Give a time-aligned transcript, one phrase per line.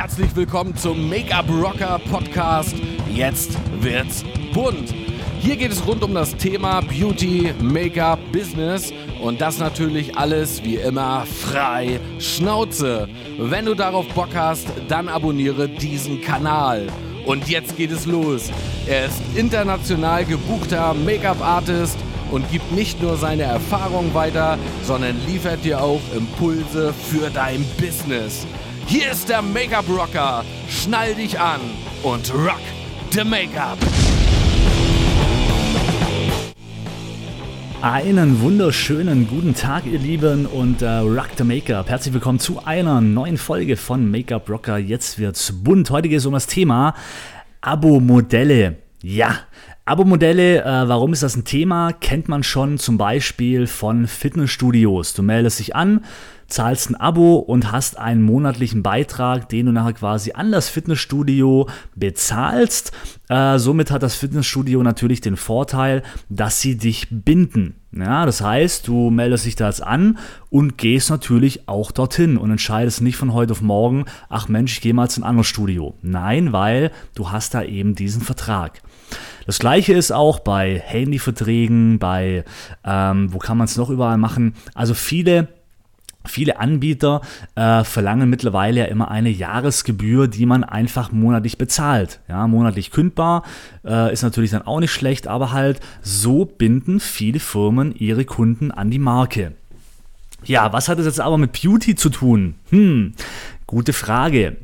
[0.00, 2.74] Herzlich willkommen zum Make-up Rocker Podcast.
[3.12, 4.94] Jetzt wird's bunt.
[5.40, 10.76] Hier geht es rund um das Thema Beauty, Make-up, Business und das natürlich alles wie
[10.76, 13.10] immer frei Schnauze.
[13.36, 16.86] Wenn du darauf Bock hast, dann abonniere diesen Kanal.
[17.26, 18.50] Und jetzt geht es los.
[18.86, 21.98] Er ist international gebuchter Make-up-Artist
[22.30, 28.46] und gibt nicht nur seine Erfahrung weiter, sondern liefert dir auch Impulse für dein Business.
[28.90, 30.44] Hier ist der Make-up Rocker.
[30.68, 31.60] Schnall dich an
[32.02, 32.58] und rock
[33.12, 33.78] the Make-up.
[37.82, 41.88] Einen wunderschönen guten Tag, ihr Lieben, und äh, Rock the Make-up.
[41.88, 44.76] Herzlich willkommen zu einer neuen Folge von Make-up Rocker.
[44.76, 45.90] Jetzt wird's bunt.
[45.90, 46.96] Heute geht es um das Thema
[47.60, 48.78] Abo-Modelle.
[49.02, 49.38] Ja,
[49.84, 51.92] Abo-Modelle, äh, warum ist das ein Thema?
[51.92, 55.14] Kennt man schon zum Beispiel von Fitnessstudios.
[55.14, 56.04] Du meldest dich an,
[56.46, 61.68] zahlst ein Abo und hast einen monatlichen Beitrag, den du nachher quasi an das Fitnessstudio
[61.96, 62.92] bezahlst.
[63.28, 67.76] Äh, somit hat das Fitnessstudio natürlich den Vorteil, dass sie dich binden.
[67.92, 70.18] Ja, das heißt, du meldest dich da jetzt an
[70.50, 74.80] und gehst natürlich auch dorthin und entscheidest nicht von heute auf morgen, ach Mensch, ich
[74.80, 75.94] gehe mal zu einem anderen Studio.
[76.02, 78.82] Nein, weil du hast da eben diesen Vertrag.
[79.46, 82.44] Das gleiche ist auch bei Handyverträgen, bei,
[82.84, 84.54] ähm, wo kann man es noch überall machen?
[84.74, 85.48] Also viele
[86.26, 87.22] Viele Anbieter
[87.54, 92.20] äh, verlangen mittlerweile ja immer eine Jahresgebühr, die man einfach monatlich bezahlt.
[92.28, 93.42] Ja, monatlich kündbar
[93.86, 98.70] äh, ist natürlich dann auch nicht schlecht, aber halt so binden viele Firmen ihre Kunden
[98.70, 99.52] an die Marke.
[100.44, 102.54] Ja, was hat es jetzt aber mit Beauty zu tun?
[102.68, 103.14] Hm,
[103.66, 104.58] gute Frage.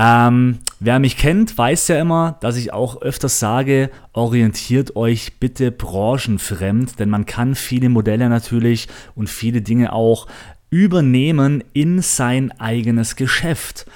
[0.00, 5.72] Ähm, wer mich kennt, weiß ja immer, dass ich auch öfters sage, orientiert euch bitte
[5.72, 10.28] branchenfremd, denn man kann viele Modelle natürlich und viele Dinge auch
[10.70, 13.86] übernehmen in sein eigenes Geschäft.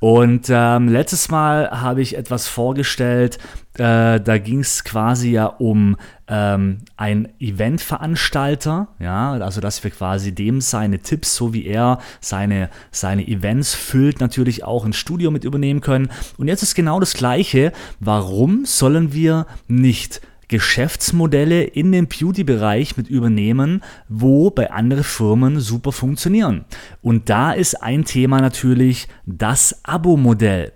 [0.00, 3.38] Und ähm, letztes Mal habe ich etwas vorgestellt,
[3.74, 5.96] äh, da ging es quasi ja um
[6.28, 12.70] ähm, einen Eventveranstalter, ja, also dass wir quasi dem seine Tipps, so wie er seine,
[12.90, 16.10] seine Events füllt, natürlich auch ins Studio mit übernehmen können.
[16.36, 17.72] Und jetzt ist genau das Gleiche.
[17.98, 25.92] Warum sollen wir nicht Geschäftsmodelle in den Beauty-Bereich mit übernehmen, wo bei anderen Firmen super
[25.92, 26.64] funktionieren.
[27.02, 30.72] Und da ist ein Thema natürlich das Abo-Modell.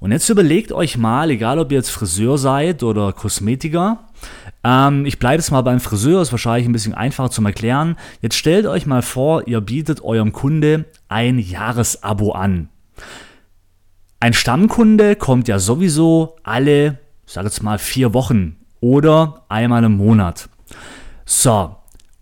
[0.00, 4.10] Und jetzt überlegt euch mal, egal ob ihr jetzt Friseur seid oder Kosmetiker,
[4.62, 7.96] ähm, ich bleibe jetzt mal beim Friseur, ist wahrscheinlich ein bisschen einfacher zum Erklären.
[8.20, 12.68] Jetzt stellt euch mal vor, ihr bietet eurem Kunde ein Jahresabo an.
[14.20, 19.96] Ein Stammkunde kommt ja sowieso alle, ich sage jetzt mal, vier Wochen oder einmal im
[19.96, 20.48] Monat.
[21.24, 21.76] So,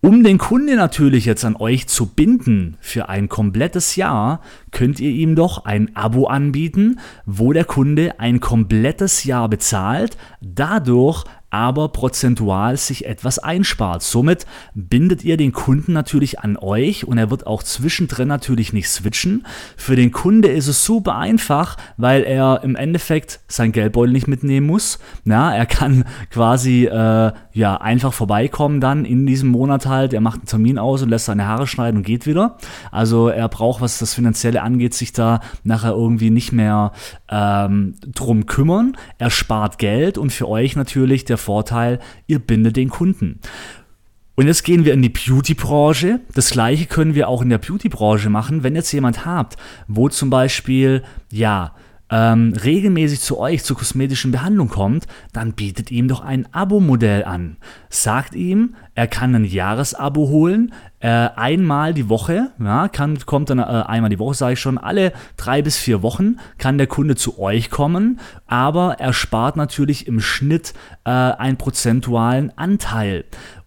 [0.04, 5.08] um den Kunde natürlich jetzt an euch zu binden für ein komplettes Jahr, könnt ihr
[5.08, 12.76] ihm doch ein Abo anbieten, wo der Kunde ein komplettes Jahr bezahlt, dadurch aber prozentual
[12.76, 14.02] sich etwas einspart.
[14.02, 14.44] Somit
[14.74, 19.46] bindet ihr den Kunden natürlich an euch und er wird auch zwischendrin natürlich nicht switchen.
[19.76, 24.66] Für den Kunde ist es super einfach, weil er im Endeffekt sein Geldbeutel nicht mitnehmen
[24.66, 24.98] muss.
[25.22, 30.12] Na, er kann quasi äh, ja einfach vorbeikommen dann in diesem Monat halt.
[30.12, 32.58] Er macht einen Termin aus und lässt seine Haare schneiden und geht wieder.
[32.90, 36.90] Also er braucht, was das Finanzielle angeht, sich da nachher irgendwie nicht mehr
[37.30, 38.96] ähm, drum kümmern.
[39.18, 43.40] Er spart Geld und für euch natürlich der Vorteil, ihr bindet den Kunden.
[44.36, 46.20] Und jetzt gehen wir in die Beauty-Branche.
[46.34, 49.56] Das gleiche können wir auch in der Beauty-Branche machen, wenn jetzt jemand habt,
[49.86, 51.74] wo zum Beispiel, ja,
[52.14, 57.56] ähm, regelmäßig zu euch zur kosmetischen Behandlung kommt, dann bietet ihm doch ein Abo-Modell an.
[57.88, 63.58] Sagt ihm, er kann ein Jahresabo holen, äh, einmal die Woche, ja, kann, kommt dann
[63.58, 67.16] äh, einmal die Woche, sage ich schon, alle drei bis vier Wochen kann der Kunde
[67.16, 70.72] zu euch kommen, aber er spart natürlich im Schnitt
[71.04, 73.24] äh, einen prozentualen Anteil.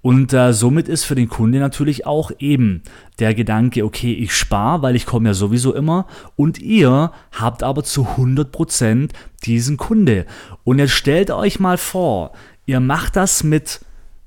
[0.07, 2.81] Und äh, somit ist für den Kunde natürlich auch eben
[3.19, 6.07] der Gedanke, okay, ich spare, weil ich komme ja sowieso immer
[6.37, 9.09] und ihr habt aber zu 100%
[9.43, 10.25] diesen Kunde.
[10.63, 12.31] Und jetzt stellt euch mal vor,
[12.65, 13.81] ihr macht das mit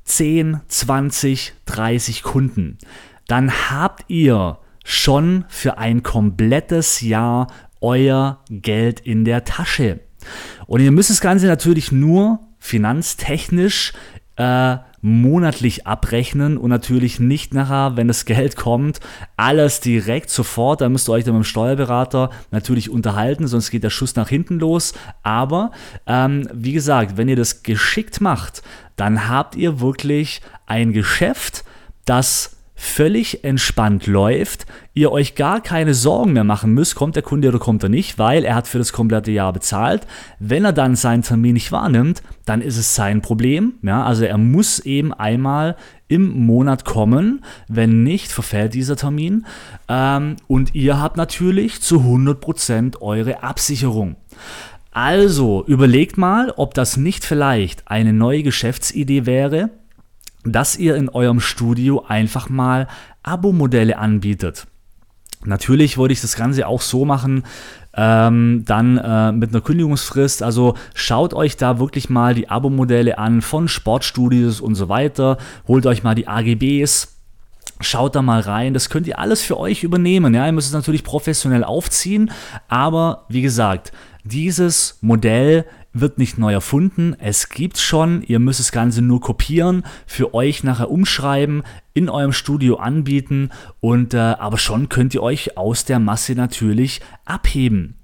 [0.04, 2.76] 10, 20, 30 Kunden.
[3.26, 7.46] Dann habt ihr schon für ein komplettes Jahr
[7.80, 10.00] euer Geld in der Tasche.
[10.66, 13.94] Und ihr müsst das Ganze natürlich nur finanztechnisch
[14.36, 19.00] äh, monatlich abrechnen und natürlich nicht nachher, wenn das Geld kommt,
[19.36, 20.80] alles direkt sofort.
[20.80, 24.28] Da müsst ihr euch dann mit dem Steuerberater natürlich unterhalten, sonst geht der Schuss nach
[24.28, 24.92] hinten los.
[25.22, 25.70] Aber
[26.06, 28.62] ähm, wie gesagt, wenn ihr das geschickt macht,
[28.96, 31.64] dann habt ihr wirklich ein Geschäft,
[32.04, 37.48] das völlig entspannt läuft, ihr euch gar keine Sorgen mehr machen müsst, kommt der Kunde
[37.48, 40.06] oder kommt er nicht, weil er hat für das komplette Jahr bezahlt.
[40.38, 43.74] Wenn er dann seinen Termin nicht wahrnimmt, dann ist es sein Problem.
[43.82, 45.76] Ja, also er muss eben einmal
[46.08, 47.44] im Monat kommen.
[47.68, 49.44] Wenn nicht, verfällt dieser Termin.
[49.86, 54.16] Ähm, und ihr habt natürlich zu 100% eure Absicherung.
[54.90, 59.68] Also überlegt mal, ob das nicht vielleicht eine neue Geschäftsidee wäre,
[60.44, 62.88] dass ihr in eurem Studio einfach mal
[63.22, 64.66] Abo-Modelle anbietet.
[65.44, 67.44] Natürlich wollte ich das Ganze auch so machen,
[67.94, 70.42] ähm, dann äh, mit einer Kündigungsfrist.
[70.42, 75.38] Also schaut euch da wirklich mal die Abo-Modelle an von Sportstudios und so weiter.
[75.66, 77.19] Holt euch mal die AGBs.
[77.80, 80.34] Schaut da mal rein, das könnt ihr alles für euch übernehmen.
[80.34, 82.30] Ja, ihr müsst es natürlich professionell aufziehen,
[82.68, 83.92] aber wie gesagt,
[84.24, 89.84] dieses Modell wird nicht neu erfunden, es gibt schon, ihr müsst das Ganze nur kopieren,
[90.06, 91.62] für euch nachher umschreiben,
[91.94, 93.50] in eurem Studio anbieten.
[93.80, 97.96] Und äh, aber schon könnt ihr euch aus der Masse natürlich abheben.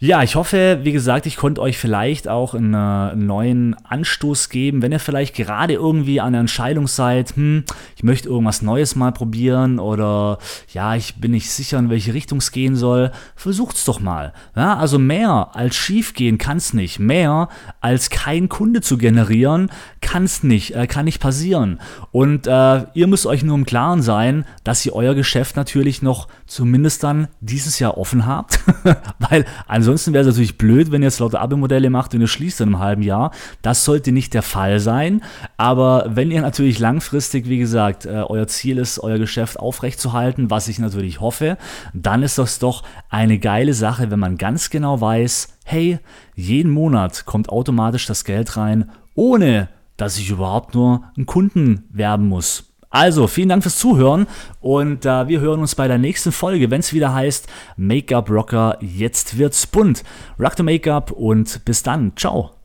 [0.00, 4.48] Ja, ich hoffe, wie gesagt, ich konnte euch vielleicht auch einen, äh, einen, neuen Anstoß
[4.48, 7.64] geben, wenn ihr vielleicht gerade irgendwie an der Entscheidung seid, hm,
[7.96, 10.38] ich möchte irgendwas Neues mal probieren oder
[10.72, 14.34] ja, ich bin nicht sicher, in welche Richtung es gehen soll, versucht's doch mal.
[14.54, 17.48] Ja, also mehr als schief gehen kann's nicht, mehr
[17.80, 19.68] als kein Kunde zu generieren
[20.00, 21.80] kann's nicht, äh, kann nicht passieren.
[22.12, 26.28] Und äh, ihr müsst euch nur im Klaren sein, dass ihr euer Geschäft natürlich noch
[26.46, 28.60] zumindest dann dieses Jahr offen habt,
[29.18, 32.26] weil ansonsten Ansonsten wäre es natürlich blöd, wenn ihr jetzt lauter Abo-Modelle macht und ihr
[32.26, 33.30] schließt in einem halben Jahr.
[33.62, 35.22] Das sollte nicht der Fall sein.
[35.56, 40.68] Aber wenn ihr natürlich langfristig, wie gesagt, äh, euer Ziel ist, euer Geschäft aufrechtzuerhalten, was
[40.68, 41.56] ich natürlich hoffe,
[41.94, 46.00] dann ist das doch eine geile Sache, wenn man ganz genau weiß, hey,
[46.34, 52.28] jeden Monat kommt automatisch das Geld rein, ohne dass ich überhaupt nur einen Kunden werben
[52.28, 52.74] muss.
[52.90, 54.26] Also, vielen Dank fürs Zuhören
[54.60, 57.46] und äh, wir hören uns bei der nächsten Folge, wenn es wieder heißt
[57.76, 60.04] Make-up Rocker, jetzt wird's bunt.
[60.38, 62.12] Rock the Make-up und bis dann.
[62.16, 62.57] Ciao.